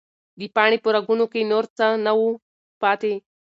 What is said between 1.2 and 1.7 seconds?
کې نور